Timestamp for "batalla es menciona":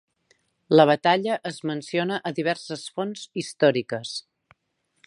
0.91-2.19